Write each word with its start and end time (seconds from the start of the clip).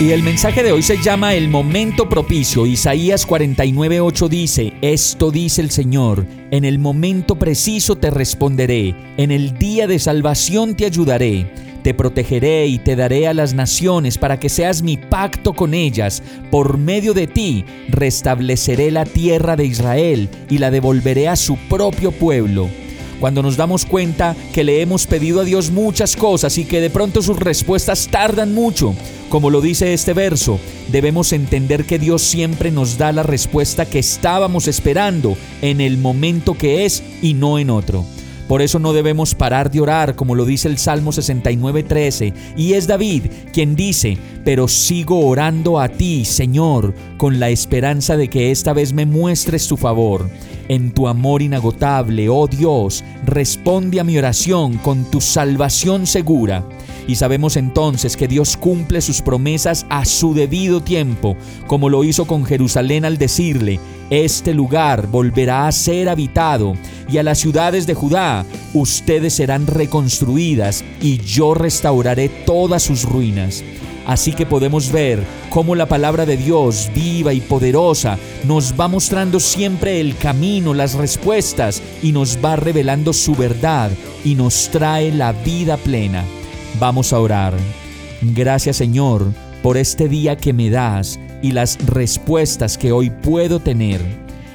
Y 0.00 0.12
el 0.12 0.22
mensaje 0.22 0.62
de 0.62 0.72
hoy 0.72 0.80
se 0.80 0.96
llama 0.96 1.34
El 1.34 1.50
momento 1.50 2.08
propicio. 2.08 2.64
Isaías 2.64 3.28
49:8 3.28 4.28
dice, 4.30 4.72
Esto 4.80 5.30
dice 5.30 5.60
el 5.60 5.70
Señor, 5.70 6.24
en 6.50 6.64
el 6.64 6.78
momento 6.78 7.38
preciso 7.38 7.96
te 7.96 8.08
responderé, 8.08 8.94
en 9.18 9.30
el 9.30 9.58
día 9.58 9.86
de 9.86 9.98
salvación 9.98 10.74
te 10.74 10.86
ayudaré. 10.86 11.52
Te 11.82 11.92
protegeré 11.92 12.66
y 12.66 12.78
te 12.78 12.96
daré 12.96 13.28
a 13.28 13.34
las 13.34 13.52
naciones 13.52 14.16
para 14.16 14.40
que 14.40 14.48
seas 14.48 14.82
mi 14.82 14.96
pacto 14.96 15.52
con 15.52 15.74
ellas. 15.74 16.22
Por 16.50 16.78
medio 16.78 17.12
de 17.12 17.26
ti 17.26 17.66
restableceré 17.90 18.90
la 18.90 19.04
tierra 19.04 19.54
de 19.54 19.66
Israel 19.66 20.30
y 20.48 20.56
la 20.58 20.70
devolveré 20.70 21.28
a 21.28 21.36
su 21.36 21.58
propio 21.68 22.10
pueblo 22.10 22.70
cuando 23.20 23.42
nos 23.42 23.56
damos 23.56 23.84
cuenta 23.84 24.34
que 24.52 24.64
le 24.64 24.80
hemos 24.80 25.06
pedido 25.06 25.40
a 25.40 25.44
Dios 25.44 25.70
muchas 25.70 26.16
cosas 26.16 26.58
y 26.58 26.64
que 26.64 26.80
de 26.80 26.90
pronto 26.90 27.22
sus 27.22 27.38
respuestas 27.38 28.08
tardan 28.10 28.54
mucho. 28.54 28.94
Como 29.28 29.50
lo 29.50 29.60
dice 29.60 29.92
este 29.92 30.14
verso, 30.14 30.58
debemos 30.88 31.32
entender 31.32 31.84
que 31.84 32.00
Dios 32.00 32.22
siempre 32.22 32.72
nos 32.72 32.98
da 32.98 33.12
la 33.12 33.22
respuesta 33.22 33.86
que 33.86 34.00
estábamos 34.00 34.66
esperando 34.66 35.36
en 35.62 35.80
el 35.80 35.98
momento 35.98 36.54
que 36.54 36.84
es 36.84 37.02
y 37.22 37.34
no 37.34 37.58
en 37.58 37.70
otro. 37.70 38.04
Por 38.50 38.62
eso 38.62 38.80
no 38.80 38.92
debemos 38.92 39.36
parar 39.36 39.70
de 39.70 39.80
orar, 39.80 40.16
como 40.16 40.34
lo 40.34 40.44
dice 40.44 40.66
el 40.66 40.76
Salmo 40.76 41.12
69:13, 41.12 42.34
y 42.56 42.72
es 42.72 42.88
David 42.88 43.26
quien 43.52 43.76
dice, 43.76 44.18
pero 44.44 44.66
sigo 44.66 45.24
orando 45.24 45.78
a 45.78 45.88
ti, 45.88 46.24
Señor, 46.24 46.92
con 47.16 47.38
la 47.38 47.48
esperanza 47.48 48.16
de 48.16 48.26
que 48.26 48.50
esta 48.50 48.72
vez 48.72 48.92
me 48.92 49.06
muestres 49.06 49.68
tu 49.68 49.76
favor. 49.76 50.28
En 50.66 50.90
tu 50.90 51.06
amor 51.06 51.42
inagotable, 51.42 52.28
oh 52.28 52.48
Dios, 52.48 53.04
responde 53.24 54.00
a 54.00 54.04
mi 54.04 54.18
oración 54.18 54.78
con 54.78 55.08
tu 55.08 55.20
salvación 55.20 56.08
segura. 56.08 56.64
Y 57.06 57.16
sabemos 57.16 57.56
entonces 57.56 58.16
que 58.16 58.28
Dios 58.28 58.56
cumple 58.56 59.00
sus 59.00 59.22
promesas 59.22 59.86
a 59.88 60.04
su 60.04 60.34
debido 60.34 60.80
tiempo, 60.80 61.36
como 61.66 61.88
lo 61.88 62.04
hizo 62.04 62.26
con 62.26 62.44
Jerusalén 62.44 63.04
al 63.04 63.18
decirle, 63.18 63.80
este 64.10 64.54
lugar 64.54 65.06
volverá 65.06 65.68
a 65.68 65.72
ser 65.72 66.08
habitado, 66.08 66.74
y 67.08 67.18
a 67.18 67.22
las 67.22 67.38
ciudades 67.38 67.86
de 67.86 67.94
Judá 67.94 68.44
ustedes 68.74 69.34
serán 69.34 69.66
reconstruidas, 69.68 70.84
y 71.00 71.18
yo 71.18 71.54
restauraré 71.54 72.28
todas 72.28 72.82
sus 72.82 73.04
ruinas. 73.04 73.62
Así 74.06 74.32
que 74.32 74.46
podemos 74.46 74.90
ver 74.90 75.22
cómo 75.50 75.76
la 75.76 75.86
palabra 75.86 76.26
de 76.26 76.36
Dios, 76.36 76.90
viva 76.92 77.32
y 77.32 77.40
poderosa, 77.40 78.18
nos 78.44 78.74
va 78.78 78.88
mostrando 78.88 79.38
siempre 79.38 80.00
el 80.00 80.16
camino, 80.16 80.74
las 80.74 80.94
respuestas, 80.94 81.80
y 82.02 82.10
nos 82.10 82.38
va 82.44 82.56
revelando 82.56 83.12
su 83.12 83.36
verdad, 83.36 83.92
y 84.24 84.34
nos 84.34 84.70
trae 84.70 85.12
la 85.12 85.32
vida 85.32 85.76
plena. 85.76 86.24
Vamos 86.78 87.12
a 87.12 87.18
orar. 87.18 87.54
Gracias 88.22 88.76
Señor 88.76 89.32
por 89.62 89.76
este 89.76 90.08
día 90.08 90.36
que 90.36 90.52
me 90.52 90.70
das 90.70 91.18
y 91.42 91.52
las 91.52 91.78
respuestas 91.86 92.78
que 92.78 92.92
hoy 92.92 93.10
puedo 93.10 93.60
tener. 93.60 94.00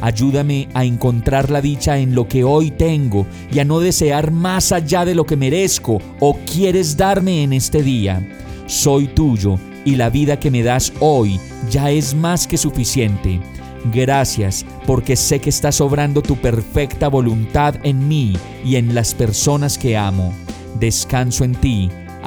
Ayúdame 0.00 0.68
a 0.74 0.84
encontrar 0.84 1.50
la 1.50 1.60
dicha 1.60 1.98
en 1.98 2.14
lo 2.14 2.28
que 2.28 2.44
hoy 2.44 2.70
tengo 2.70 3.26
y 3.52 3.58
a 3.58 3.64
no 3.64 3.80
desear 3.80 4.30
más 4.30 4.70
allá 4.70 5.04
de 5.04 5.14
lo 5.14 5.26
que 5.26 5.36
merezco 5.36 6.00
o 6.20 6.36
quieres 6.52 6.96
darme 6.96 7.42
en 7.42 7.52
este 7.52 7.82
día. 7.82 8.24
Soy 8.66 9.08
tuyo 9.08 9.58
y 9.84 9.96
la 9.96 10.08
vida 10.08 10.38
que 10.38 10.50
me 10.50 10.62
das 10.62 10.92
hoy 11.00 11.40
ya 11.70 11.90
es 11.90 12.14
más 12.14 12.46
que 12.46 12.56
suficiente. 12.56 13.40
Gracias 13.92 14.64
porque 14.86 15.16
sé 15.16 15.40
que 15.40 15.50
estás 15.50 15.80
obrando 15.80 16.22
tu 16.22 16.36
perfecta 16.36 17.08
voluntad 17.08 17.74
en 17.82 18.06
mí 18.06 18.34
y 18.64 18.76
en 18.76 18.94
las 18.94 19.14
personas 19.14 19.78
que 19.78 19.96
amo. 19.96 20.32
Descanso 20.78 21.44
en 21.44 21.54
ti, 21.54 21.90